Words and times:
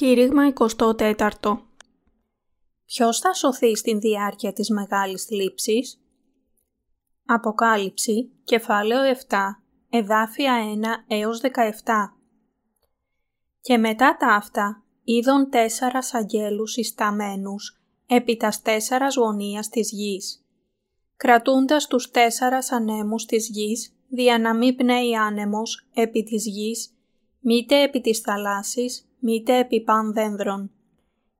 Κήρυγμα 0.00 0.52
24 0.54 1.20
Ποιος 2.86 3.18
θα 3.18 3.32
σωθεί 3.32 3.76
στην 3.76 4.00
διάρκεια 4.00 4.52
της 4.52 4.70
μεγάλης 4.70 5.24
θλίψης; 5.24 6.00
Αποκάλυψη, 7.26 8.30
κεφάλαιο 8.44 9.02
7, 9.02 9.36
εδάφια 9.90 10.54
1 10.54 11.04
έως 11.06 11.40
17 11.40 12.16
Και 13.60 13.78
μετά 13.78 14.16
τα 14.16 14.34
αυτά, 14.34 14.84
είδον 15.04 15.50
τέσσερας 15.50 16.14
αγγέλους 16.14 16.76
ισταμένους 16.76 17.80
επί 18.06 18.36
τας 18.36 18.62
τέσσερας 18.62 19.14
γωνίας 19.14 19.68
της 19.68 19.90
γης, 19.90 20.44
κρατούντας 21.16 21.86
τους 21.86 22.10
τέσσερας 22.10 22.72
ανέμους 22.72 23.24
της 23.24 23.48
γης, 23.48 23.96
δια 24.08 24.38
να 24.38 24.54
μην 24.54 24.76
πνέει 24.76 25.16
άνεμος 25.16 25.88
επί 25.94 26.22
της 26.22 26.46
γης, 26.46 26.94
μήτε 27.40 27.82
επί 27.82 28.00
της 28.00 28.18
θαλάσσης, 28.18 29.09
μήτε 29.20 29.58
επί 29.58 29.80
παν 29.80 30.12
δένδρων. 30.12 30.70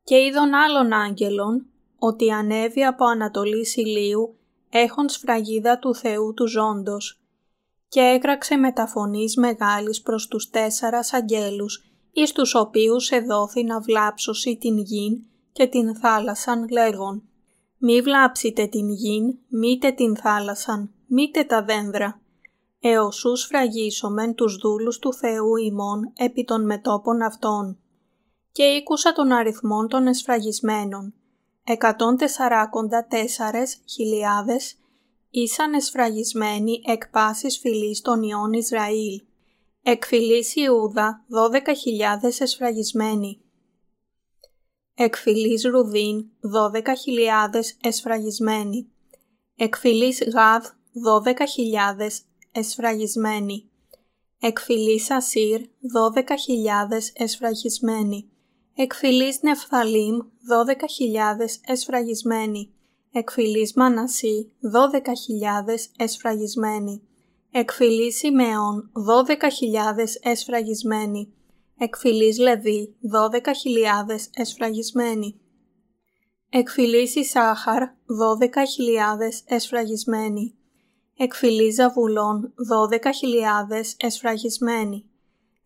Και 0.04 0.16
είδον 0.16 0.54
άλλων 0.54 0.92
άγγελων, 0.92 1.66
ότι 1.98 2.30
ανέβει 2.30 2.84
από 2.84 3.04
Ανατολής 3.04 3.76
ηλίου, 3.76 4.36
έχων 4.70 5.08
σφραγίδα 5.08 5.78
του 5.78 5.94
Θεού 5.94 6.34
του 6.34 6.46
ζώντος, 6.46 7.20
και 7.88 8.00
έκραξε 8.00 8.56
μεταφωνής 8.56 9.36
μεγάλης 9.36 10.02
προς 10.02 10.28
τους 10.28 10.50
τέσσερας 10.50 11.12
αγγέλους, 11.12 11.84
εις 12.12 12.32
τους 12.32 12.54
οποίους 12.54 13.10
εδόθη 13.10 13.64
να 13.64 13.80
βλάψωση 13.80 14.56
την 14.56 14.78
γην 14.78 15.22
και 15.52 15.66
την 15.66 15.96
θάλασσαν 15.96 16.68
λέγον. 16.70 17.22
Μη 17.78 18.00
βλάψετε 18.00 18.66
την 18.66 18.90
γην, 18.90 19.38
μήτε 19.48 19.90
την 19.90 20.16
θάλασσαν, 20.16 20.90
μήτε 21.06 21.44
τα 21.44 21.62
δένδρα, 21.62 22.20
εωσούς 22.80 23.40
σφραγίσομεν 23.40 24.34
τους 24.34 24.56
δούλους 24.56 24.98
του 24.98 25.14
Θεού 25.14 25.56
ημών 25.56 26.12
επί 26.16 26.44
των 26.44 26.64
μετόπων 26.64 27.22
αυτών. 27.22 27.78
Και 28.52 28.62
ήκουσα 28.62 29.12
τον 29.12 29.32
αριθμών 29.32 29.88
των 29.88 30.06
εσφραγισμένων. 30.06 31.14
Εκατόν 31.64 32.16
τέσσαρες 33.08 33.80
χιλιάδες 33.88 34.76
ήσαν 35.30 35.74
εσφραγισμένοι 35.74 36.80
εκ 36.86 37.08
πάσης 37.08 37.58
φυλής 37.58 38.00
των 38.00 38.22
Ιών 38.22 38.52
Ισραήλ. 38.52 39.22
Εκ 39.82 40.04
φυλής 40.04 40.54
Ιούδα 40.56 41.24
δώδεκα 41.28 41.74
χιλιάδες 41.74 42.40
εσφραγισμένοι. 42.40 43.40
Εκ 44.94 45.16
φυλής 45.16 45.64
Ρουδίν 45.64 46.30
δώδεκα 46.40 46.94
χιλιάδες 46.94 47.76
εσφραγισμένοι. 47.82 48.90
Εκ 49.56 49.76
φυλής 49.76 50.22
Γάδ 50.32 50.64
δώδεκα 50.92 51.46
χιλιάδες 51.46 52.22
εσφραγισμένοι. 52.52 53.70
Εκφυλής 54.40 55.10
Ασύρ, 55.10 55.60
δώδεκα 55.92 56.36
χιλιάδες 56.36 57.12
εσφραγισμένοι. 57.14 58.30
Εκφυλής 58.74 59.42
Νεφθαλήμ, 59.42 60.18
δώδεκα 60.48 60.86
χιλιάδες 60.86 61.60
εσφραγισμένοι. 61.64 62.72
Εκφυλής 63.12 63.74
Μανασί, 63.74 64.52
δώδεκα 64.60 65.14
χιλιάδες 65.14 65.90
εσφραγισμένοι. 65.98 67.02
Εκφυλής 67.50 68.16
Σιμεών, 68.16 68.90
δώδεκα 68.92 69.48
χιλιάδες 69.48 70.18
εσφραγισμένοι. 70.22 71.32
Εκφυλής 71.78 72.38
Λεβί, 72.38 72.96
δώδεκα 73.00 73.52
χιλιάδες 73.52 74.30
εσφραγισμένοι. 74.34 75.40
Εκφυλής 76.50 77.14
Ισάχαρ, 77.14 77.82
δώδεκα 78.06 78.64
χιλιάδες 78.64 79.42
εσφραγισμένοι 79.46 80.54
εκφυλής 81.22 81.74
Ζαβουλών 81.74 82.54
12.000 82.90 83.94
εσφραγισμένοι, 83.96 85.04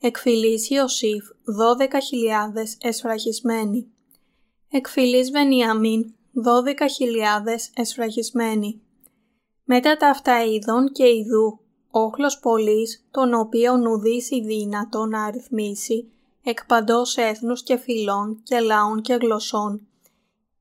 εκφυλής 0.01 0.71
Ιωσήφ 0.71 1.25
12.000 1.27 2.77
εσφραγισμένοι, 2.79 3.87
εκφυλής 4.71 5.31
Βενιαμίν 5.31 6.15
12.000 6.34 7.71
εσφραγισμένοι. 7.75 8.81
Μετά 9.65 9.97
τα 9.97 10.09
αυτά 10.09 10.45
είδων 10.45 10.93
και 10.93 11.09
ειδού, 11.09 11.61
όχλος 11.91 12.39
πολλής, 12.39 13.06
τον 13.11 13.34
οποίον 13.34 13.87
ουδείς 13.87 14.31
η 14.31 14.43
δύνατο 14.43 15.06
να 15.06 15.25
αριθμίσει, 15.25 16.12
εκ 16.45 16.67
παντός 16.67 17.17
έθνους 17.17 17.62
και 17.62 17.77
φυλών 17.77 18.41
και 18.43 18.61
λαών 18.61 19.00
και 19.00 19.15
γλωσσών, 19.15 19.87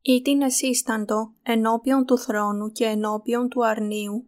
ή 0.02 0.22
την 0.22 0.42
εσύσταντο 0.42 1.34
ενώπιον 1.44 2.06
του 2.06 2.18
θρόνου 2.18 2.72
και 2.72 2.86
ενώπιον 2.86 3.50
του 3.50 3.66
αρνίου, 3.66 4.28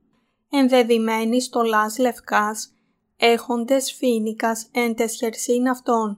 ενδεδειμένοι 0.58 1.42
στολάς 1.42 1.98
λευκάς, 1.98 2.74
έχοντες 3.18 3.94
φίνικας 3.94 4.68
εν 4.72 4.96
τες 4.96 5.16
χερσίν 5.16 5.70
αυτών. 5.70 6.18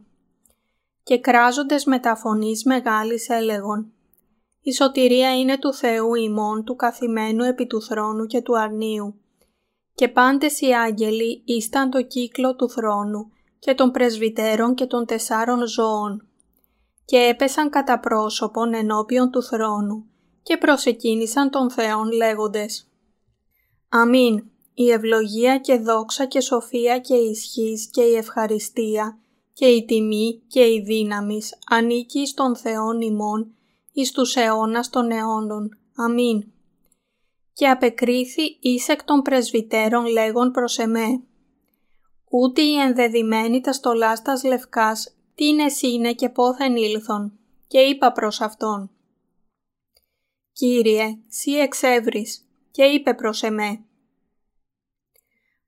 Και 1.04 1.20
κράζοντες 1.20 1.86
μεταφωνής 1.86 2.64
μεγάλης 2.64 3.30
έλεγον, 3.30 3.92
«Η 4.62 4.74
σωτηρία 4.74 5.40
είναι 5.40 5.58
του 5.58 5.74
Θεού 5.74 6.16
ημών 6.16 6.64
του 6.64 6.76
καθημένου 6.76 7.44
επί 7.44 7.68
του 7.68 7.82
θρόνου 7.82 8.26
και 8.26 8.42
του 8.42 8.60
αρνίου. 8.60 9.16
Και 9.94 10.08
πάντες 10.08 10.62
οι 10.62 10.72
άγγελοι 10.74 11.42
ήσταν 11.46 11.90
το 11.90 12.02
κύκλο 12.02 12.56
του 12.56 12.70
θρόνου 12.70 13.32
και 13.60 13.74
των 13.74 13.92
πρεσβυτέρων 13.92 14.76
και 14.76 14.86
των 14.86 15.06
τεσσάρων 15.06 15.68
ζώων. 15.68 16.28
Και 17.06 17.18
έπεσαν 17.18 17.70
κατά 17.70 18.00
πρόσωπον 18.00 18.74
ενώπιον 18.74 19.32
του 19.32 19.44
θρόνου 19.44 20.06
και 20.44 20.58
προσεκίνησαν 20.58 21.50
τον 21.50 21.72
Θεόν 21.72 22.12
λέγοντες 22.12 22.88
Αμήν. 23.90 24.44
Η 24.74 24.92
ευλογία 24.92 25.58
και 25.58 25.78
δόξα 25.78 26.26
και 26.26 26.40
σοφία 26.40 27.00
και 27.00 27.14
ισχύς 27.14 27.90
και 27.92 28.02
η 28.02 28.16
ευχαριστία 28.16 29.20
και 29.54 29.66
η 29.66 29.86
τιμή 29.86 30.42
και 30.48 30.62
η 30.62 30.82
δύναμις 30.86 31.58
ανήκει 31.70 32.26
στον 32.26 32.56
Θεόν 32.56 33.02
ημών 33.02 33.56
εις 33.92 34.12
τους 34.12 34.36
αιώνας 34.36 34.90
των 34.90 35.12
αιώνων. 35.12 35.78
Αμήν. 35.96 36.52
Και 37.54 37.68
απεκρίθη 37.70 38.58
εις 38.62 38.88
εκ 38.88 39.04
των 39.04 39.22
πρεσβυτέρων 39.22 40.06
λέγον 40.06 40.52
προς 40.52 40.78
εμέ. 40.78 41.24
Ούτε 42.30 42.62
οι 42.62 42.74
ενδεδειμένοι 42.74 43.62
τα 43.62 43.74
στολάς 43.74 44.22
τας 44.22 44.44
λευκάς 44.44 45.16
τι 45.36 45.46
είναι 45.46 45.66
είναι 45.82 46.14
και 46.14 46.30
πόθεν 46.30 46.76
ήλθον. 46.76 47.40
Και 47.68 47.80
είπα 47.80 48.12
προς 48.12 48.42
αυτόν. 48.42 48.92
Κύριε, 50.52 51.18
σύ 51.28 51.52
εξεύρεις 51.52 52.47
και 52.78 52.84
είπε 52.84 53.14
προς 53.14 53.44
εμέ 53.44 53.80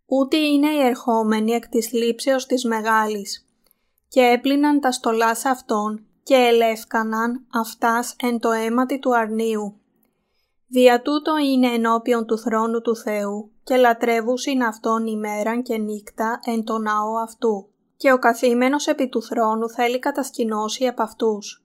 «Ούτε 0.06 0.38
είναι 0.38 0.70
οι 0.70 0.80
ερχόμενοι 0.80 1.52
εκ 1.52 1.68
της 1.68 1.92
λήψεως 1.92 2.46
της 2.46 2.66
μεγάλης» 2.66 3.48
και 4.08 4.22
έπλυναν 4.22 4.80
τα 4.80 4.92
στολάς 4.92 5.46
αυτών 5.46 6.06
και 6.24 6.36
ελεύκαναν 6.36 7.46
αυτάς 7.54 8.16
εν 8.20 8.40
το 8.40 8.52
αίματι 8.52 9.00
του 9.00 9.18
αρνίου. 9.18 9.80
Δια 10.68 11.02
τούτο 11.02 11.38
είναι 11.38 11.68
ενώπιον 11.68 12.26
του 12.26 12.38
θρόνου 12.38 12.82
του 12.82 12.96
Θεού 12.96 13.52
και 13.64 13.76
λατρεύουσιν 13.76 14.64
αυτόν 14.64 15.06
ημέραν 15.06 15.64
και 15.64 15.78
νύκτα 15.78 16.40
εν 16.44 16.64
το 16.64 16.78
ναό 16.78 17.18
αυτού 17.24 17.70
και 17.98 18.12
ο 18.12 18.20
καθήμενος 18.20 18.88
επί 18.88 19.10
του 19.10 19.24
θρόνου 19.24 19.70
θέλει 19.70 20.00
κατασκηνώσει 20.00 20.88
από 20.88 21.04
αυτούς. 21.04 21.64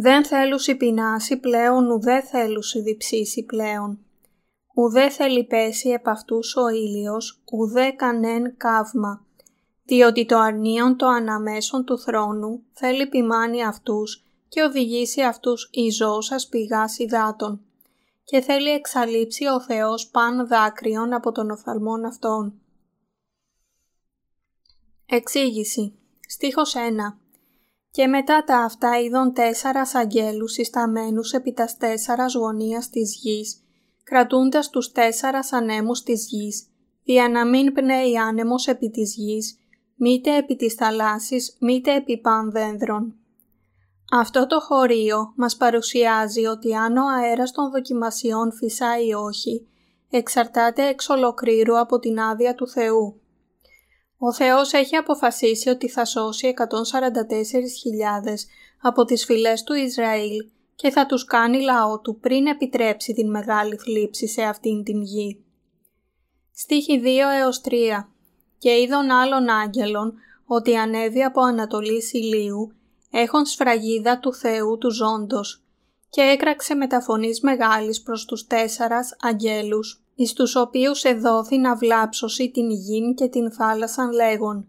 Δεν 0.00 0.24
θέλουσι 0.24 0.76
πεινάσει 0.76 1.36
πλέον 1.36 1.90
ουδέ 1.90 2.20
θέλουσι 2.20 2.80
διψήσει 2.80 3.44
πλέον. 3.44 3.98
Ουδέ 4.74 5.10
θέλει 5.10 5.44
πέσει 5.44 5.88
επ' 5.88 6.08
αυτούς 6.08 6.56
ο 6.56 6.68
ήλιος, 6.68 7.42
ουδέ 7.52 7.90
κανέν 7.90 8.56
καύμα, 8.56 9.26
διότι 9.84 10.26
το 10.26 10.38
αρνίον 10.38 10.96
το 10.96 11.06
αναμέσον 11.06 11.84
του 11.84 11.98
θρόνου 11.98 12.62
θέλει 12.72 13.06
ποιμάνει 13.06 13.64
αυτούς 13.64 14.24
και 14.48 14.62
οδηγήσει 14.62 15.22
αυτούς 15.22 15.68
η 15.72 15.90
ζώσας 15.90 16.48
πηγάς 16.48 16.98
υδάτων 16.98 17.60
και 18.24 18.40
θέλει 18.40 18.70
εξαλείψει 18.70 19.46
ο 19.46 19.60
Θεός 19.60 20.08
παν 20.08 20.46
δάκρυον 20.46 21.12
από 21.12 21.32
τον 21.32 21.50
οφθαλμόν 21.50 22.04
αυτών. 22.04 22.60
Εξήγηση 25.06 25.92
Στίχος 26.28 26.74
1 26.76 26.78
και 27.90 28.06
μετά 28.06 28.44
τα 28.44 28.58
αυτά 28.58 29.00
είδων 29.00 29.32
τέσσερας 29.32 29.94
αγγέλους 29.94 30.52
συσταμένους 30.52 31.32
επί 31.32 31.52
τας 31.52 31.76
τέσσερας 31.76 32.34
γωνίας 32.34 32.90
της 32.90 33.18
γης, 33.22 33.62
κρατούντας 34.04 34.70
τους 34.70 34.92
τέσσερας 34.92 35.52
ανέμους 35.52 36.02
της 36.02 36.26
γης, 36.26 36.66
για 37.02 37.28
να 37.28 37.46
μην 37.46 37.72
πνέει 37.72 38.18
άνεμος 38.18 38.66
επί 38.66 38.90
της 38.90 39.14
γης, 39.14 39.58
μήτε 39.96 40.36
επί 40.36 40.56
της 40.56 40.74
θαλάσσης, 40.74 41.56
μήτε 41.60 41.94
επί 41.94 42.20
πανδένδρων. 42.20 43.14
Αυτό 44.12 44.46
το 44.46 44.60
χωρίο 44.60 45.32
μας 45.36 45.56
παρουσιάζει 45.56 46.46
ότι 46.46 46.74
αν 46.74 46.96
ο 46.96 47.04
αέρας 47.08 47.52
των 47.52 47.70
δοκιμασιών 47.70 48.52
φυσάει 48.52 49.06
ή 49.06 49.12
όχι, 49.12 49.68
εξαρτάται 50.10 50.86
εξ 50.86 51.08
ολοκλήρου 51.08 51.78
από 51.78 51.98
την 51.98 52.20
άδεια 52.20 52.54
του 52.54 52.68
Θεού. 52.68 53.20
Ο 54.18 54.32
Θεός 54.32 54.72
έχει 54.72 54.96
αποφασίσει 54.96 55.68
ότι 55.68 55.88
θα 55.88 56.04
σώσει 56.04 56.54
144.000 56.56 56.64
από 58.80 59.04
τις 59.04 59.24
φυλές 59.24 59.62
του 59.62 59.74
Ισραήλ 59.74 60.36
και 60.74 60.90
θα 60.90 61.06
τους 61.06 61.24
κάνει 61.24 61.60
λαό 61.60 62.00
του 62.00 62.18
πριν 62.20 62.46
επιτρέψει 62.46 63.12
την 63.12 63.30
μεγάλη 63.30 63.76
θλίψη 63.76 64.28
σε 64.28 64.42
αυτήν 64.42 64.82
την 64.82 65.02
γη. 65.02 65.44
Στίχη 66.54 67.00
2 67.04 67.06
έως 67.40 67.60
3 67.60 67.70
«Και 68.58 68.70
είδων 68.80 69.10
άλλων 69.10 69.48
άγγελων, 69.48 70.14
ότι 70.46 70.76
ανέβη 70.76 71.22
από 71.24 71.40
Ανατολής 71.40 72.12
ηλίου, 72.12 72.72
έχων 73.10 73.44
σφραγίδα 73.44 74.18
του 74.18 74.34
Θεού 74.34 74.78
του 74.78 74.90
ζώντος, 74.90 75.62
και 76.10 76.20
έκραξε 76.20 76.74
μεταφωνής 76.74 77.40
μεγάλης 77.40 78.02
προς 78.02 78.24
τους 78.24 78.46
τέσσαρας 78.46 79.16
αγγέλους, 79.20 80.02
εις 80.20 80.32
τους 80.32 80.56
οποίους 80.56 81.02
εδόθη 81.02 81.58
να 81.58 81.76
βλάψωση 81.76 82.50
την 82.50 82.70
γην 82.70 83.14
και 83.14 83.28
την 83.28 83.52
θάλασσαν 83.52 84.12
λέγον 84.12 84.66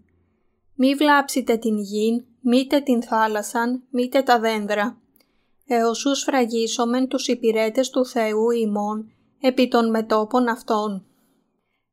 «Μη 0.75 0.95
βλάψετε 0.95 1.57
την 1.57 1.77
γην, 1.77 2.25
μήτε 2.41 2.79
την 2.79 3.03
θάλασσαν, 3.03 3.83
μήτε 3.89 4.21
τα 4.21 4.39
δέντρα. 4.39 4.97
Εωσού 5.65 6.15
σφραγίσομεν 6.15 7.07
τους 7.07 7.27
υπηρέτες 7.27 7.89
του 7.89 8.05
Θεού 8.05 8.51
ημών, 8.51 9.11
επί 9.41 9.67
των 9.67 9.89
μετόπων 9.89 10.47
αυτών». 10.47 11.05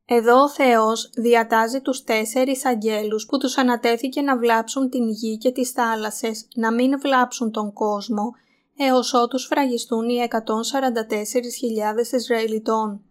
Εδώ 0.05 0.41
ο 0.41 0.49
Θεός 0.49 1.09
διατάζει 1.15 1.81
τους 1.81 2.03
τέσσερις 2.03 2.65
αγγέλους 2.65 3.25
που 3.25 3.37
τους 3.37 3.57
ανατέθηκε 3.57 4.21
να 4.21 4.37
βλάψουν 4.37 4.89
την 4.89 5.09
γη 5.09 5.37
και 5.37 5.51
τις 5.51 5.71
θάλασσες, 5.71 6.47
να 6.55 6.73
μην 6.73 6.99
βλάψουν 6.99 7.51
τον 7.51 7.73
κόσμο, 7.73 8.31
έως 8.77 9.13
ότους 9.13 9.41
σφραγιστούν 9.41 10.09
οι 10.09 10.27
144.000 10.29 12.11
Ισραηλιτών. 12.11 13.01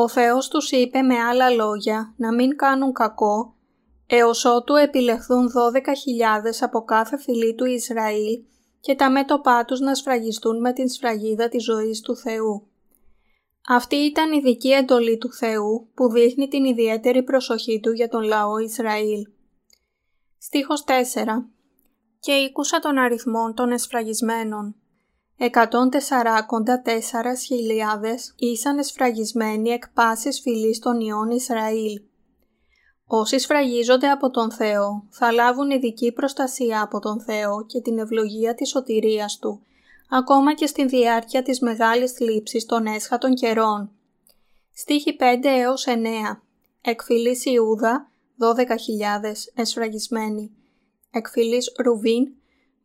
Ο 0.00 0.08
Θεός 0.08 0.48
τους 0.48 0.70
είπε 0.70 1.02
με 1.02 1.14
άλλα 1.14 1.50
λόγια 1.50 2.14
να 2.16 2.34
μην 2.34 2.56
κάνουν 2.56 2.92
κακό, 2.92 3.54
έως 4.06 4.44
ότου 4.44 4.74
επιλεχθούν 4.74 5.48
12.000 5.48 5.82
από 6.60 6.84
κάθε 6.84 7.18
φυλή 7.18 7.54
του 7.54 7.64
Ισραήλ 7.64 8.42
και 8.80 8.94
τα 8.94 9.10
μέτωπά 9.10 9.64
τους 9.64 9.80
να 9.80 9.94
σφραγιστούν 9.94 10.60
με 10.60 10.72
την 10.72 10.88
σφραγίδα 10.88 11.48
της 11.48 11.64
ζωής 11.64 12.00
του 12.00 12.16
Θεού. 12.16 12.66
Αυτή 13.68 13.96
ήταν 13.96 14.32
η 14.32 14.40
δική 14.40 14.70
εντολή 14.70 15.18
του 15.18 15.32
Θεού 15.32 15.88
που 15.94 16.10
δείχνει 16.10 16.48
την 16.48 16.64
ιδιαίτερη 16.64 17.22
προσοχή 17.22 17.80
του 17.80 17.92
για 17.92 18.08
τον 18.08 18.22
λαό 18.22 18.58
Ισραήλ. 18.58 19.26
Στίχος 20.38 20.84
4 20.84 20.90
«Και 22.20 22.32
ήκουσα 22.32 22.78
τον 22.78 22.98
αριθμών 22.98 23.54
των 23.54 23.70
εσφραγισμένων. 23.70 24.76
144.000 25.38 25.46
ήσαν 28.36 28.78
εσφραγισμένοι 28.78 29.70
εκ 29.70 29.88
πάσης 29.88 30.40
φυλής 30.40 30.78
των 30.78 31.00
ιών 31.00 31.30
Ισραήλ. 31.30 32.00
Όσοι 33.06 33.38
σφραγίζονται 33.38 34.10
από 34.10 34.30
τον 34.30 34.52
Θεό 34.52 35.04
θα 35.10 35.32
λάβουν 35.32 35.70
ειδική 35.70 36.12
προστασία 36.12 36.82
από 36.82 36.98
τον 36.98 37.20
Θεό 37.20 37.64
και 37.66 37.80
την 37.80 37.98
ευλογία 37.98 38.54
της 38.54 38.68
σωτηρίας 38.68 39.38
Του, 39.38 39.62
ακόμα 40.10 40.54
και 40.54 40.66
στη 40.66 40.86
διάρκεια 40.86 41.42
της 41.42 41.60
μεγάλης 41.60 42.12
θλίψης 42.12 42.64
των 42.64 42.86
έσχατων 42.86 43.34
καιρών. 43.34 43.90
Στίχη 44.72 45.16
5 45.20 45.48
έως 45.48 45.86
9 45.86 46.42
Εκφυλής 46.80 47.44
Ιούδα 47.44 48.10
12.000 48.38 49.50
εσφραγισμένοι. 49.54 50.50
Εκφυλής 51.10 51.72
Ρουβίν 51.78 52.28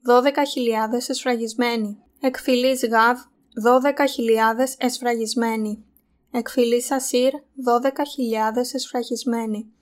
12.000 0.07 1.09
εσφραγισμένοι. 1.09 2.02
Εκφυλής 2.25 2.85
Γαβ 2.87 3.17
12.000 3.17 4.73
εσφραγισμένοι. 4.77 5.85
Εκφυλής 6.31 6.91
Ασύρ 6.91 7.31
12.000 7.33 8.57
εσφραγισμένοι. 8.73 9.73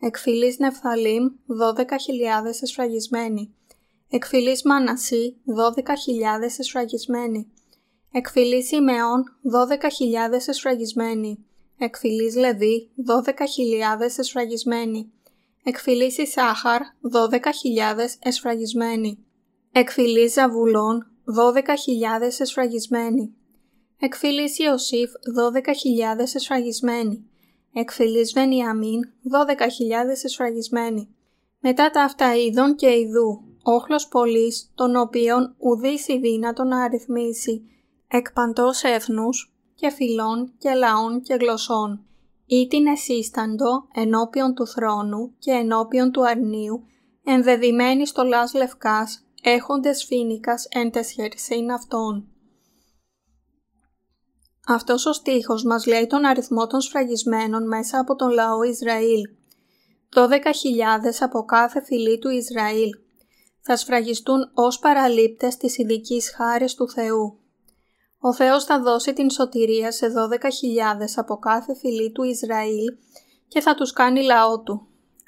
Εκφυλής 0.00 0.58
Νεφθαλήμ 0.58 1.24
12.000 1.24 1.84
εσφραγισμένοι. 2.62 3.54
Εκφυλής 4.10 4.62
Μανασί 4.62 5.36
12.000 6.40 6.58
εσφραγισμένοι. 6.58 7.52
Εκφυλής 8.12 8.70
Ιμεών 8.70 9.24
12.000 10.32 10.48
εσφραγισμένοι. 10.48 11.44
Εκφυλής 11.78 12.36
Λεβί 12.36 12.90
12.000 13.06 14.18
εσφραγισμένοι. 14.18 15.12
Εκφυλής 15.64 16.18
Ισάχαρ 16.18 16.80
12.000 17.12 17.38
εσφραγισμένοι. 18.22 19.18
Εκφυλής 19.72 20.32
Ζαβουλών 20.32 21.11
12.000 21.24 22.40
εσφραγισμένοι. 22.40 23.34
Εκφυλής 23.98 24.58
Ιωσήφ 24.58 25.10
12.000 25.10 26.34
εσφραγισμένοι. 26.34 27.26
Εκφυλής 27.72 28.32
Βενιαμίν 28.32 29.00
12.000 29.04 30.24
εσφραγισμένοι. 30.24 31.14
Μετά 31.60 31.90
τα 31.90 32.02
αυτά 32.02 32.36
είδων 32.36 32.74
και 32.74 32.98
ειδού, 32.98 33.42
όχλος 33.62 34.08
πολλής, 34.08 34.72
τον 34.74 34.96
οποίον 34.96 35.54
ουδής 35.58 36.08
η 36.08 36.18
δύνατο 36.18 36.64
να 36.64 36.82
αριθμίσει, 36.82 37.62
εκ 38.08 38.32
παντός 38.32 38.82
έθνους 38.82 39.54
και 39.74 39.90
φυλών 39.90 40.52
και 40.58 40.74
λαών 40.74 41.22
και 41.22 41.34
γλωσσών, 41.34 42.04
ή 42.46 42.66
την 42.66 42.86
εσύσταντο 42.86 43.88
ενώπιον 43.94 44.54
του 44.54 44.66
θρόνου 44.66 45.34
και 45.38 45.50
ενώπιον 45.50 46.10
του 46.10 46.26
αρνίου, 46.26 46.84
ενδεδειμένης 47.24 48.08
στο 48.08 48.22
λας 48.22 48.54
λευκάς, 48.54 49.26
έχοντες 49.42 50.04
φίνικας 50.04 50.66
εν 50.70 50.90
τεσχερσήν 50.90 51.72
αυτών. 51.72 52.26
Αυτός 54.66 55.06
ο 55.06 55.12
στίχος 55.12 55.64
μας 55.64 55.86
λέει 55.86 56.06
τον 56.06 56.24
αριθμό 56.24 56.66
των 56.66 56.80
σφραγισμένων 56.80 57.66
μέσα 57.66 57.98
από 57.98 58.14
τον 58.14 58.30
λαό 58.30 58.62
Ισραήλ. 58.62 59.20
12.000 60.14 60.28
από 61.20 61.44
κάθε 61.44 61.82
φυλή 61.82 62.18
του 62.18 62.28
Ισραήλ 62.28 62.90
θα 63.60 63.76
σφραγιστούν 63.76 64.50
ως 64.54 64.78
παραλήπτες 64.78 65.56
της 65.56 65.78
ειδικής 65.78 66.30
χάρης 66.30 66.74
του 66.74 66.88
Θεού. 66.90 67.38
Ο 68.18 68.34
Θεός 68.34 68.64
θα 68.64 68.80
δώσει 68.80 69.12
την 69.12 69.30
σωτηρία 69.30 69.92
σε 69.92 70.06
12.000 70.06 70.08
από 71.16 71.36
κάθε 71.36 71.74
φυλή 71.74 72.12
του 72.12 72.22
Ισραήλ 72.22 72.84
και 73.48 73.60
θα 73.60 73.74
τους 73.74 73.92
κάνει 73.92 74.22
λαό 74.22 74.60
του. 74.60 74.86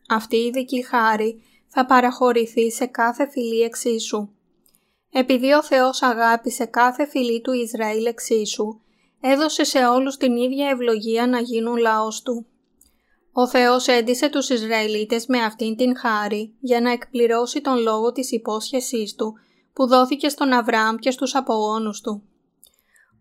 Αυτή 0.09 0.37
η 0.37 0.45
ειδική 0.45 0.83
χάρη 0.83 1.43
θα 1.76 1.87
παραχωρηθεί 1.87 2.71
σε 2.71 2.87
κάθε 2.87 3.29
φυλή 3.31 3.61
εξίσου. 3.61 4.29
Επειδή 5.11 5.53
ο 5.53 5.62
Θεός 5.62 6.03
αγάπησε 6.03 6.65
κάθε 6.65 7.06
φυλή 7.06 7.41
του 7.41 7.53
Ισραήλ 7.53 8.05
εξίσου, 8.06 8.81
έδωσε 9.21 9.65
σε 9.65 9.87
όλους 9.87 10.17
την 10.17 10.37
ίδια 10.37 10.69
ευλογία 10.69 11.26
να 11.26 11.41
γίνουν 11.41 11.76
λαός 11.76 12.23
του. 12.23 12.47
Ο 13.32 13.49
Θεός 13.49 13.87
έντισε 13.87 14.29
τους 14.29 14.49
Ισραηλίτες 14.49 15.26
με 15.26 15.38
αυτήν 15.38 15.76
την 15.76 15.97
χάρη 15.97 16.55
για 16.61 16.81
να 16.81 16.91
εκπληρώσει 16.91 17.61
τον 17.61 17.79
λόγο 17.79 18.12
της 18.12 18.32
υπόσχεσής 18.32 19.15
του 19.15 19.35
που 19.73 19.87
δόθηκε 19.87 20.29
στον 20.29 20.53
Αβραάμ 20.53 20.97
και 20.97 21.11
στους 21.11 21.35
απογόνους 21.35 22.00
του. 22.00 22.23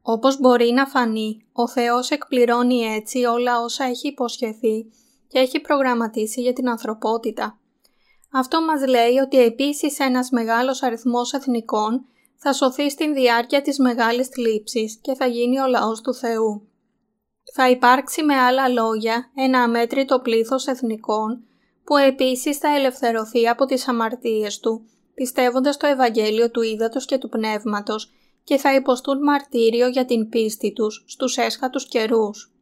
Όπως 0.02 0.40
μπορεί 0.40 0.72
να 0.72 0.86
φανεί, 0.86 1.46
ο 1.52 1.68
Θεός 1.68 2.10
εκπληρώνει 2.10 2.82
έτσι 2.82 3.24
όλα 3.24 3.62
όσα 3.62 3.84
έχει 3.84 4.08
υποσχεθεί 4.08 4.86
και 5.28 5.40
έχει 5.40 5.60
προγραμματίσει 5.60 6.42
για 6.42 6.54
την 6.54 6.70
ανθρωπότητα. 6.70 7.58
Αυτό 8.36 8.62
μας 8.62 8.88
λέει 8.88 9.18
ότι 9.18 9.38
επίσης 9.40 10.00
ένας 10.00 10.30
μεγάλος 10.30 10.84
αριθμός 10.84 11.34
εθνικών 11.34 12.06
θα 12.36 12.54
σωθεί 12.54 12.90
στην 12.90 13.14
διάρκεια 13.14 13.62
της 13.62 13.80
μεγάλης 13.80 14.28
θλίψης 14.28 15.00
και 15.02 15.14
θα 15.14 15.26
γίνει 15.26 15.60
ο 15.60 15.68
λαός 15.68 16.02
του 16.02 16.14
Θεού. 16.14 16.68
Θα 17.54 17.70
υπάρξει 17.70 18.24
με 18.24 18.34
άλλα 18.34 18.70
λόγια 18.70 19.32
ένα 19.36 19.60
αμέτρητο 19.60 20.20
πλήθος 20.20 20.68
εθνικών 20.68 21.44
που 21.84 21.98
επίσης 21.98 22.58
θα 22.58 22.76
ελευθερωθεί 22.76 23.48
από 23.48 23.66
τις 23.66 23.88
αμαρτίες 23.88 24.60
του, 24.60 24.86
πιστεύοντας 25.14 25.78
το 25.78 25.88
Ευαγγέλιο 25.88 26.52
του 26.52 26.62
Ήδατος 26.62 27.06
και 27.06 27.18
του 27.18 27.30
Πνεύματος 27.30 28.12
και 28.44 28.58
θα 28.58 28.76
υποστούν 28.76 29.24
μαρτύριο 29.24 29.88
για 29.88 30.06
την 30.06 30.30
πίστη 30.30 30.74
τους 30.74 31.06
στους 31.08 31.38
έσχατους 31.38 31.88
καιρούς. 31.88 32.53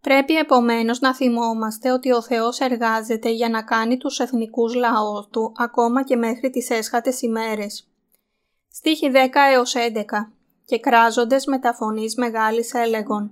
Πρέπει 0.00 0.36
επομένως 0.36 1.00
να 1.00 1.14
θυμόμαστε 1.14 1.90
ότι 1.90 2.12
ο 2.12 2.22
Θεός 2.22 2.58
εργάζεται 2.58 3.30
για 3.30 3.48
να 3.48 3.62
κάνει 3.62 3.96
τους 3.96 4.18
εθνικούς 4.18 4.74
λαούς 4.74 5.28
του 5.30 5.52
ακόμα 5.56 6.04
και 6.04 6.16
μέχρι 6.16 6.50
τις 6.50 6.70
έσχατες 6.70 7.22
ημέρες. 7.22 7.88
Στίχη 8.72 9.10
10 9.10 9.16
έως 9.52 9.74
11 9.74 10.32
«Και 10.64 10.80
κράζοντες 10.80 11.46
με 11.46 11.58
τα 11.58 11.74
φωνής 11.74 12.14
μεγάλης 12.14 12.74
έλεγον 12.74 13.30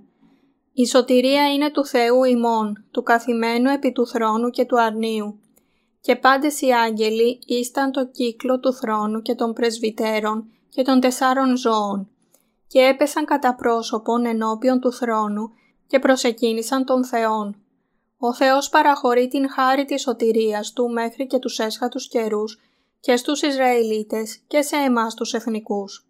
«Η 0.72 0.86
σωτηρία 0.86 1.52
είναι 1.52 1.70
του 1.70 1.86
Θεού 1.86 2.24
ημών, 2.24 2.84
του 2.90 3.02
καθημένου 3.02 3.70
επί 3.70 3.92
του 3.92 4.06
θρόνου 4.06 4.50
και 4.50 4.64
του 4.64 4.80
αρνίου. 4.80 5.38
Και 6.00 6.16
πάντες 6.16 6.60
οι 6.60 6.70
άγγελοι 6.70 7.38
ήσταν 7.46 7.92
το 7.92 8.06
κύκλο 8.06 8.60
του 8.60 8.74
θρόνου 8.74 9.22
και 9.22 9.34
των 9.34 9.52
πρεσβυτέρων 9.52 10.50
και 10.68 10.82
των 10.82 11.00
τεσσάρων 11.00 11.56
ζώων 11.56 12.08
και 12.66 12.80
έπεσαν 12.80 13.24
κατά 13.24 13.54
πρόσωπον 13.54 14.26
ενώπιον 14.26 14.80
του 14.80 14.92
θρόνου 14.92 15.50
και 15.86 15.98
προσεκίνησαν 15.98 16.84
τον 16.84 17.04
Θεόν. 17.04 17.56
Ο 18.18 18.34
Θεός 18.34 18.68
παραχωρεί 18.68 19.28
την 19.28 19.50
χάρη 19.50 19.84
της 19.84 20.02
σωτηρίας 20.02 20.72
Του 20.72 20.90
μέχρι 20.90 21.26
και 21.26 21.38
τους 21.38 21.58
έσχατους 21.58 22.08
καιρούς 22.08 22.60
και 23.00 23.16
στους 23.16 23.42
Ισραηλίτες 23.42 24.40
και 24.46 24.62
σε 24.62 24.76
εμάς 24.76 25.14
τους 25.14 25.32
εθνικούς. 25.32 26.06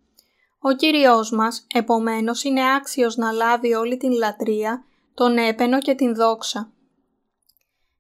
Ο 0.59 0.73
Κύριος 0.73 1.31
μας, 1.31 1.67
επομένως, 1.75 2.45
είναι 2.45 2.75
άξιος 2.75 3.17
να 3.17 3.33
λάβει 3.33 3.75
όλη 3.75 3.97
την 3.97 4.13
λατρεία, 4.13 4.85
τον 5.15 5.39
έπαινο 5.39 5.79
και 5.79 5.95
την 5.95 6.15
δόξα. 6.15 6.73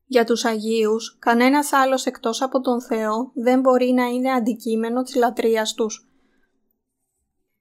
Για 0.06 0.24
τους 0.24 0.44
Αγίους, 0.44 1.16
κανένας 1.18 1.72
άλλος 1.72 2.06
εκτός 2.06 2.42
από 2.42 2.60
τον 2.60 2.82
Θεό 2.82 3.30
δεν 3.34 3.60
μπορεί 3.60 3.92
να 3.92 4.04
είναι 4.04 4.32
αντικείμενο 4.32 5.02
της 5.02 5.14
λατρείας 5.14 5.74
τους. 5.74 6.08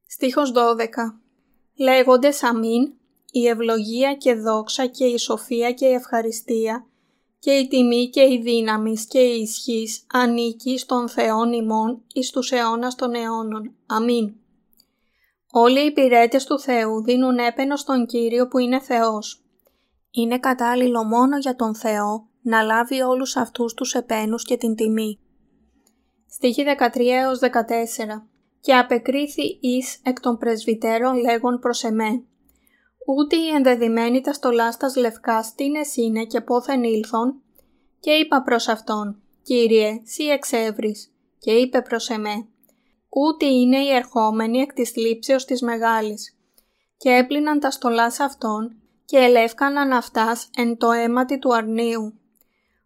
Στίχος 0.08 0.52
12 0.52 1.22
Λέγοντες 1.76 2.44
αμήν, 2.44 2.94
η 3.36 3.48
ευλογία 3.48 4.14
και 4.14 4.34
δόξα 4.34 4.86
και 4.86 5.06
η 5.06 5.18
σοφία 5.18 5.72
και 5.72 5.86
η 5.86 5.94
ευχαριστία 5.94 6.88
και 7.40 7.52
η 7.52 7.68
τιμή 7.68 8.10
και 8.10 8.22
η 8.22 8.42
δύναμη 8.44 8.94
και 9.08 9.20
η 9.20 9.42
ισχύς 9.42 10.06
ανήκει 10.14 10.78
στον 10.78 11.10
Θεόν 11.10 11.54
ημών 11.54 12.02
εις 12.14 12.30
τους 12.30 12.52
αιώνας 12.52 12.96
των 12.96 13.14
αιώνων. 13.14 13.76
Αμήν. 13.86 14.34
Όλοι 15.52 15.84
οι 15.84 15.86
υπηρέτες 15.86 16.46
του 16.46 16.60
Θεού 16.60 17.04
δίνουν 17.04 17.38
έπαινο 17.38 17.76
στον 17.76 18.06
Κύριο 18.06 18.48
που 18.48 18.58
είναι 18.58 18.80
Θεός. 18.80 19.44
Είναι 20.12 20.40
κατάλληλο 20.40 21.04
μόνο 21.04 21.38
για 21.38 21.56
τον 21.56 21.76
Θεό 21.76 22.28
να 22.42 22.62
λάβει 22.62 23.02
όλους 23.02 23.36
αυτούς 23.36 23.74
τους 23.74 23.94
επένους 23.94 24.44
και 24.44 24.58
την 24.58 24.76
τιμή. 24.76 25.20
Στοίχη 26.30 26.64
13 26.64 27.34
14 27.40 28.28
«Και 28.60 28.76
απεκρίθη 28.76 29.58
εις 29.62 30.00
εκ 30.04 30.20
των 30.20 30.38
πρεσβυτέρων 30.38 31.16
λέγον 31.16 31.60
προς 31.60 31.84
εμέ, 31.84 32.24
ούτε 33.08 33.36
οι 33.36 33.48
ενδεδειμένοι 33.48 34.22
τα 34.22 34.34
στολάστας 34.34 34.96
λευκάς 34.96 35.56
τι 35.56 35.66
είναι 35.96 36.26
και 36.26 36.42
πόθεν 36.42 36.84
ήλθον, 36.84 37.42
και 38.00 38.12
είπα 38.12 38.42
προς 38.42 38.68
αυτόν, 38.68 39.22
Κύριε, 39.44 40.02
σύ 40.04 40.24
εξεύρεις, 40.24 41.14
και 41.40 41.52
είπε 41.52 41.82
προς 41.82 42.10
εμέ, 42.10 42.48
ούτε 43.10 43.46
είναι 43.46 43.78
οι 43.78 43.90
ερχόμενοι 43.90 44.60
εκ 44.60 44.74
της 44.74 44.96
λήψεως 44.96 45.46
της 45.46 45.62
μεγάλης. 45.62 46.38
Και 46.98 47.10
έπλυναν 47.10 47.60
τα 47.60 47.72
στολάς 47.72 48.20
αυτών 48.20 48.76
και 49.06 49.18
ελεύκαναν 49.18 49.92
αυτάς 49.92 50.50
εν 50.56 50.78
το 50.78 50.92
αίματι 50.92 51.40
του 51.40 51.56
αρνίου. 51.56 52.14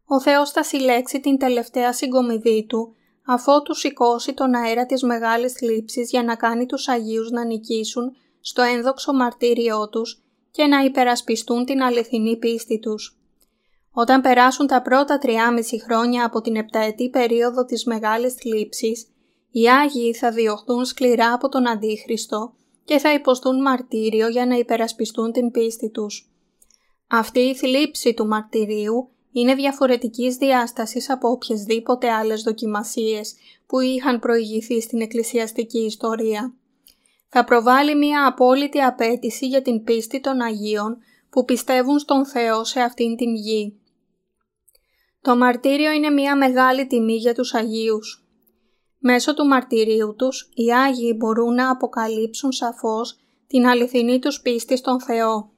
Ο 0.06 0.22
Θεός 0.22 0.52
θα 0.52 0.64
συλλέξει 0.64 1.20
την 1.20 1.38
τελευταία 1.38 1.94
συγκομιδή 1.94 2.66
του, 2.66 2.96
αφότου 3.26 3.74
σηκώσει 3.74 4.34
τον 4.34 4.56
αέρα 4.56 4.86
της 4.86 5.04
μεγάλης 5.04 5.54
θλίψης 5.54 6.10
για 6.10 6.24
να 6.24 6.36
κάνει 6.36 6.66
τους 6.66 6.88
Αγίους 6.88 7.30
να 7.30 7.46
νικήσουν 7.46 8.16
στο 8.50 8.62
ένδοξο 8.62 9.14
μαρτύριό 9.14 9.90
τους 9.90 10.24
και 10.52 10.66
να 10.66 10.84
υπερασπιστούν 10.84 11.66
την 11.66 11.82
αληθινή 11.82 12.38
πίστη 12.38 12.80
τους. 12.80 13.18
Όταν 13.92 14.22
περάσουν 14.22 14.68
τα 14.68 14.82
πρώτα 14.82 15.18
τριάμιση 15.18 15.82
χρόνια 15.82 16.26
από 16.26 16.42
την 16.42 16.56
επταετή 16.56 17.10
περίοδο 17.10 17.66
της 17.66 17.86
μεγάλης 17.86 18.34
θλίψης, 18.34 19.08
οι 19.52 19.70
Άγιοι 19.70 20.14
θα 20.14 20.32
διωχθούν 20.32 20.86
σκληρά 20.86 21.34
από 21.34 21.50
τον 21.50 21.70
Αντίχριστο 21.70 22.54
και 22.84 22.98
θα 22.98 23.14
υποστούν 23.14 23.62
μαρτύριο 23.62 24.28
για 24.28 24.46
να 24.46 24.56
υπερασπιστούν 24.56 25.32
την 25.32 25.52
πίστη 25.52 25.90
τους. 25.90 26.32
Αυτή 27.08 27.40
η 27.40 27.56
θλίψη 27.56 28.14
του 28.14 28.28
μαρτυρίου 28.28 29.10
είναι 29.32 29.56
διαφορετικής 29.56 30.36
διάστασης 30.36 31.10
από 31.10 31.30
οποιασδήποτε 31.30 32.12
άλλες 32.12 32.42
δοκιμασίες 32.42 33.36
που 33.66 33.80
είχαν 33.80 34.20
προηγηθεί 34.20 34.82
στην 34.82 35.02
εκκλησιαστική 35.02 35.80
ιστορία. 35.80 36.54
Θα 37.30 37.44
προβάλλει 37.44 37.96
μια 37.96 38.28
απόλυτη 38.28 38.80
απέτηση 38.80 39.48
για 39.48 39.62
την 39.62 39.84
πίστη 39.84 40.20
των 40.20 40.42
Αγίων 40.42 40.98
που 41.30 41.46
πιστεύουν 41.46 42.00
στον 42.00 42.26
Θεό 42.26 42.64
σε 42.64 42.80
αυτήν 42.80 43.16
την 43.16 43.36
γη. 43.36 43.82
Το 45.22 45.36
μαρτύριο 45.36 45.92
είναι 45.92 46.10
μια 46.10 46.36
μεγάλη 46.36 46.88
τιμή 46.88 47.16
για 47.16 47.34
τους 47.34 47.54
Αγίους. 47.54 48.28
Μέσω 49.00 49.34
του 49.34 49.46
μαρτυρίου 49.46 50.16
τους, 50.18 50.50
οι 50.54 50.74
Άγιοι 50.74 51.16
μπορούν 51.18 51.54
να 51.54 51.70
αποκαλύψουν 51.70 52.52
σαφώς 52.52 53.20
την 53.48 53.68
αληθινή 53.68 54.20
τους 54.20 54.42
πίστη 54.42 54.78
στον 54.78 55.02
Θεό. 55.02 55.52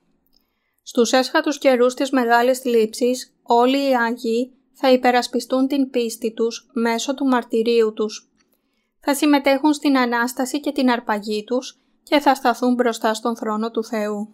Στους 0.83 1.11
έσχατους 1.11 1.57
καιρούς 1.57 1.93
της 1.93 2.11
μεγάλης 2.11 2.59
θλίψης, 2.59 3.35
όλοι 3.43 3.89
οι 3.89 3.95
Άγιοι 3.95 4.53
θα 4.73 4.91
υπερασπιστούν 4.91 5.67
την 5.67 5.89
πίστη 5.89 6.33
τους 6.33 6.69
μέσω 6.73 7.13
του 7.13 7.25
μαρτυρίου 7.25 7.93
τους. 7.93 8.28
Θα 8.99 9.15
συμμετέχουν 9.15 9.73
στην 9.73 9.97
Ανάσταση 9.97 10.59
και 10.59 10.71
την 10.71 10.89
αρπαγή 10.89 11.43
τους 11.43 11.79
και 12.03 12.19
θα 12.19 12.35
σταθούν 12.35 12.73
μπροστά 12.73 13.13
στον 13.13 13.35
θρόνο 13.35 13.71
του 13.71 13.83
Θεού. 13.83 14.33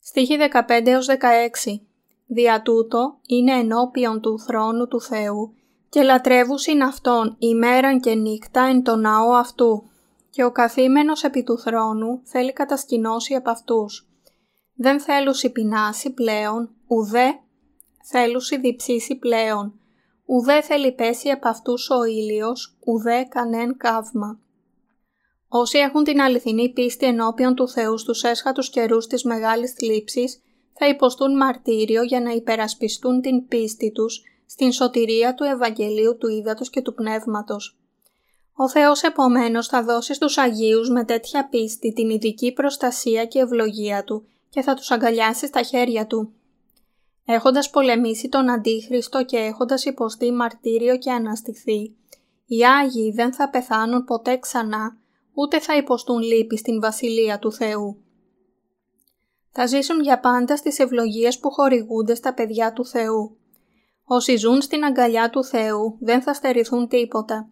Στοίχη 0.00 0.36
15-16 0.52 1.80
Δια 2.26 2.62
τούτο 2.62 3.18
είναι 3.26 3.52
ενώπιον 3.52 4.20
του 4.20 4.38
θρόνου 4.38 4.88
του 4.88 5.00
Θεού 5.00 5.54
και 5.88 6.02
λατρεύουσιν 6.02 6.82
Αυτόν 6.82 7.36
ημέραν 7.38 8.00
και 8.00 8.14
νύχτα 8.14 8.62
εν 8.62 8.82
το 8.82 8.96
ναό 8.96 9.32
αυτού 9.32 9.90
και 10.30 10.44
ο 10.44 10.52
καθήμενος 10.52 11.24
επί 11.24 11.42
του 11.42 11.58
θρόνου 11.58 12.20
θέλει 12.24 12.52
κατασκηνώσει 12.52 13.34
από 13.34 13.50
αυτούς. 13.50 14.08
Δεν 14.74 15.00
θέλουσι 15.00 15.50
πεινάσει 15.50 16.10
πλέον, 16.10 16.70
ουδέ 16.86 17.40
θέλουσι 18.02 18.58
διψήσει 18.58 19.16
πλέον, 19.16 19.80
ουδέ 20.26 20.62
θέλει 20.62 20.92
πέσει 20.92 21.28
από 21.28 21.48
αυτούς 21.48 21.90
ο 21.90 22.04
ήλιος, 22.04 22.76
ουδέ 22.84 23.26
κανέν 23.28 23.76
καύμα. 23.76 24.38
Όσοι 25.48 25.78
έχουν 25.78 26.04
την 26.04 26.20
αληθινή 26.20 26.72
πίστη 26.72 27.06
ενώπιον 27.06 27.54
του 27.54 27.68
Θεού 27.68 27.98
στους 27.98 28.22
έσχατους 28.22 28.70
καιρούς 28.70 29.06
της 29.06 29.24
μεγάλης 29.24 29.72
θλίψης, 29.72 30.42
θα 30.72 30.88
υποστούν 30.88 31.36
μαρτύριο 31.36 32.02
για 32.02 32.20
να 32.20 32.30
υπερασπιστούν 32.30 33.20
την 33.20 33.48
πίστη 33.48 33.92
τους 33.92 34.22
στην 34.46 34.72
σωτηρία 34.72 35.34
του 35.34 35.44
Ευαγγελίου 35.44 36.16
του 36.16 36.28
Ήδατος 36.28 36.70
και 36.70 36.82
του 36.82 36.94
Πνεύματος. 36.94 37.78
Ο 38.58 38.68
Θεός 38.68 39.02
επομένως 39.02 39.66
θα 39.66 39.82
δώσει 39.82 40.14
στους 40.14 40.38
Αγίους 40.38 40.90
με 40.90 41.04
τέτοια 41.04 41.48
πίστη 41.48 41.92
την 41.92 42.10
ειδική 42.10 42.52
προστασία 42.52 43.24
και 43.24 43.38
ευλογία 43.38 44.04
Του 44.04 44.26
και 44.48 44.62
θα 44.62 44.74
τους 44.74 44.90
αγκαλιάσει 44.90 45.46
στα 45.46 45.62
χέρια 45.62 46.06
Του. 46.06 46.32
Έχοντας 47.28 47.70
πολεμήσει 47.70 48.28
τον 48.28 48.50
Αντίχριστο 48.50 49.24
και 49.24 49.36
έχοντας 49.36 49.84
υποστεί 49.84 50.32
μαρτύριο 50.32 50.98
και 50.98 51.12
αναστηθεί, 51.12 51.96
οι 52.46 52.64
Άγιοι 52.64 53.12
δεν 53.12 53.32
θα 53.32 53.50
πεθάνουν 53.50 54.04
ποτέ 54.04 54.38
ξανά, 54.38 54.96
ούτε 55.34 55.60
θα 55.60 55.76
υποστούν 55.76 56.18
λύπη 56.22 56.56
στην 56.56 56.80
Βασιλεία 56.80 57.38
του 57.38 57.52
Θεού. 57.52 58.00
Θα 59.50 59.66
ζήσουν 59.66 60.00
για 60.00 60.20
πάντα 60.20 60.56
στις 60.56 60.78
ευλογίες 60.78 61.38
που 61.38 61.50
χορηγούνται 61.50 62.14
στα 62.14 62.34
παιδιά 62.34 62.72
του 62.72 62.86
Θεού. 62.86 63.36
Όσοι 64.04 64.36
ζουν 64.36 64.60
στην 64.60 64.84
αγκαλιά 64.84 65.30
του 65.30 65.44
Θεού 65.44 65.96
δεν 66.00 66.22
θα 66.22 66.34
στερηθούν 66.34 66.88
τίποτα. 66.88 67.50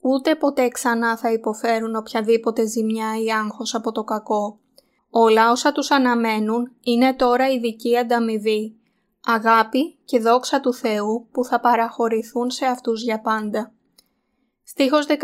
Ούτε 0.00 0.34
ποτέ 0.34 0.68
ξανά 0.68 1.16
θα 1.16 1.32
υποφέρουν 1.32 1.96
οποιαδήποτε 1.96 2.66
ζημιά 2.66 3.22
ή 3.24 3.32
άγχος 3.32 3.74
από 3.74 3.92
το 3.92 4.04
κακό. 4.04 4.60
Όλα 5.10 5.50
όσα 5.50 5.72
τους 5.72 5.90
αναμένουν 5.90 6.72
είναι 6.80 7.14
τώρα 7.14 7.48
ειδική 7.48 7.96
ανταμοιβή, 7.96 8.76
αγάπη 9.24 9.98
και 10.04 10.18
δόξα 10.18 10.60
του 10.60 10.74
Θεού 10.74 11.28
που 11.32 11.44
θα 11.44 11.60
παραχωρηθούν 11.60 12.50
σε 12.50 12.66
αυτούς 12.66 13.02
για 13.02 13.20
πάντα. 13.20 13.72
Στίχος 14.62 15.06
17 15.06 15.14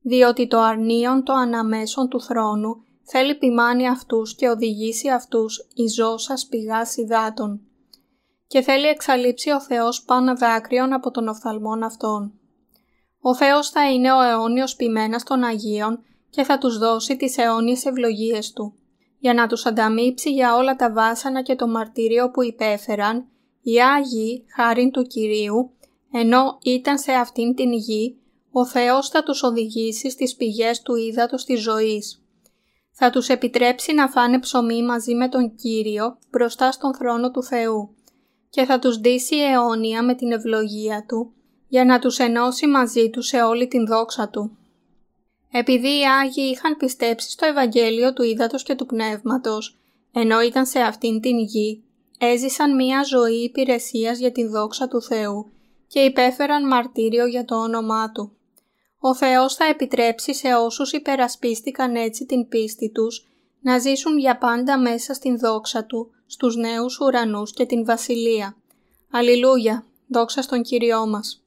Διότι 0.00 0.46
το 0.46 0.60
αρνίον 0.60 1.24
το 1.24 1.32
αναμέσων 1.32 2.08
του 2.08 2.20
θρόνου 2.20 2.84
θέλει 3.02 3.34
ποιμάνει 3.34 3.88
αυτούς 3.88 4.34
και 4.34 4.48
οδηγήσει 4.48 5.08
αυτούς 5.08 5.68
εις 5.74 5.94
ζώσας 5.94 6.46
πηγάς 6.46 6.96
υδάτων 6.96 7.60
και 8.46 8.60
θέλει 8.60 8.86
εξαλείψει 8.86 9.50
ο 9.50 9.60
Θεός 9.60 10.02
πάνω 10.02 10.36
δάκρυον 10.36 10.92
από 10.92 11.10
τον 11.10 11.28
οφθαλμόν 11.28 11.82
αυτών. 11.82 12.32
Ο 13.20 13.34
Θεός 13.34 13.70
θα 13.70 13.92
είναι 13.92 14.12
ο 14.12 14.20
αιώνιος 14.20 14.76
ποιμένας 14.76 15.22
των 15.22 15.44
Αγίων 15.44 16.02
και 16.30 16.42
θα 16.42 16.58
τους 16.58 16.78
δώσει 16.78 17.16
τις 17.16 17.38
αιώνιες 17.38 17.84
ευλογίες 17.84 18.52
Του. 18.52 18.74
Για 19.18 19.34
να 19.34 19.46
τους 19.46 19.66
ανταμείψει 19.66 20.30
για 20.30 20.56
όλα 20.56 20.76
τα 20.76 20.92
βάσανα 20.92 21.42
και 21.42 21.56
το 21.56 21.66
μαρτύριο 21.66 22.30
που 22.30 22.42
υπέφεραν, 22.42 23.26
οι 23.62 23.82
Άγιοι, 23.82 24.44
χάριν 24.56 24.90
του 24.90 25.02
Κυρίου, 25.02 25.70
ενώ 26.12 26.58
ήταν 26.62 26.98
σε 26.98 27.12
αυτήν 27.12 27.54
την 27.54 27.72
γη, 27.72 28.18
ο 28.52 28.66
Θεός 28.66 29.08
θα 29.08 29.22
τους 29.22 29.42
οδηγήσει 29.42 30.10
στις 30.10 30.36
πηγές 30.36 30.82
του 30.82 30.94
ύδατος 30.94 31.44
της 31.44 31.60
ζωής. 31.60 32.22
Θα 32.92 33.10
τους 33.10 33.28
επιτρέψει 33.28 33.94
να 33.94 34.08
φάνε 34.08 34.38
ψωμί 34.38 34.82
μαζί 34.82 35.14
με 35.14 35.28
τον 35.28 35.54
Κύριο 35.54 36.18
μπροστά 36.30 36.72
στον 36.72 36.94
θρόνο 36.94 37.30
του 37.30 37.42
Θεού 37.42 37.94
και 38.50 38.64
θα 38.64 38.78
τους 38.78 38.98
δείσει 38.98 39.36
αιώνια 39.36 40.02
με 40.02 40.14
την 40.14 40.32
ευλογία 40.32 41.04
Του 41.08 41.32
για 41.68 41.84
να 41.84 41.98
τους 41.98 42.18
ενώσει 42.18 42.66
μαζί 42.66 43.10
Τους 43.10 43.26
σε 43.26 43.42
όλη 43.42 43.68
την 43.68 43.86
δόξα 43.86 44.28
Του. 44.28 44.56
Επειδή 45.50 45.88
οι 45.88 46.04
Άγιοι 46.20 46.50
είχαν 46.54 46.76
πιστέψει 46.76 47.30
στο 47.30 47.46
Ευαγγέλιο 47.46 48.12
του 48.12 48.22
Ήδατος 48.22 48.62
και 48.62 48.74
του 48.74 48.86
Πνεύματος, 48.86 49.76
ενώ 50.12 50.42
ήταν 50.42 50.66
σε 50.66 50.78
αυτήν 50.78 51.20
την 51.20 51.38
γη, 51.38 51.82
έζησαν 52.18 52.74
μία 52.74 53.02
ζωή 53.02 53.42
υπηρεσίας 53.42 54.18
για 54.18 54.32
την 54.32 54.50
δόξα 54.50 54.88
του 54.88 55.02
Θεού 55.02 55.50
και 55.88 56.00
υπέφεραν 56.00 56.66
μαρτύριο 56.66 57.26
για 57.26 57.44
το 57.44 57.54
όνομά 57.54 58.10
Του. 58.10 58.32
Ο 58.98 59.14
Θεός 59.14 59.54
θα 59.54 59.64
επιτρέψει 59.64 60.34
σε 60.34 60.54
όσους 60.54 60.92
υπερασπίστηκαν 60.92 61.94
έτσι 61.94 62.26
την 62.26 62.48
πίστη 62.48 62.90
τους 62.90 63.26
να 63.60 63.78
ζήσουν 63.78 64.18
για 64.18 64.38
πάντα 64.38 64.78
μέσα 64.78 65.14
στην 65.14 65.38
δόξα 65.38 65.84
Του, 65.84 66.10
στους 66.26 66.56
νέους 66.56 67.00
ουρανούς 67.00 67.52
και 67.52 67.66
την 67.66 67.84
Βασιλεία. 67.84 68.56
Αλληλούια, 69.10 69.86
δόξα 70.08 70.42
στον 70.42 70.62
Κύριό 70.62 71.06
μας. 71.06 71.42